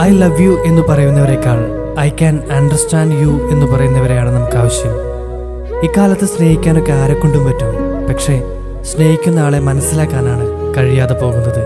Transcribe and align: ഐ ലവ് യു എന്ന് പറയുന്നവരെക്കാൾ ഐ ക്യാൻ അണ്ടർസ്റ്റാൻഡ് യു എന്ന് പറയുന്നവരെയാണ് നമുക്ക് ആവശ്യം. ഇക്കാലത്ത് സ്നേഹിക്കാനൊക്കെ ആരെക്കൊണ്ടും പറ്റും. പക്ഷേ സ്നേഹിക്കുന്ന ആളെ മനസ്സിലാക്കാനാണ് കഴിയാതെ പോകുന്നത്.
ഐ 0.00 0.10
ലവ് 0.10 0.40
യു 0.40 0.50
എന്ന് 0.50 0.82
പറയുന്നവരെക്കാൾ 0.82 1.58
ഐ 2.00 2.08
ക്യാൻ 2.08 2.42
അണ്ടർസ്റ്റാൻഡ് 2.52 3.14
യു 3.14 3.48
എന്ന് 3.50 3.66
പറയുന്നവരെയാണ് 3.66 4.30
നമുക്ക് 4.30 4.56
ആവശ്യം. 4.56 4.92
ഇക്കാലത്ത് 5.82 6.24
സ്നേഹിക്കാനൊക്കെ 6.24 6.92
ആരെക്കൊണ്ടും 6.92 7.44
പറ്റും. 7.44 7.74
പക്ഷേ 8.08 8.42
സ്നേഹിക്കുന്ന 8.82 9.40
ആളെ 9.40 9.58
മനസ്സിലാക്കാനാണ് 9.58 10.74
കഴിയാതെ 10.76 11.14
പോകുന്നത്. 11.14 11.62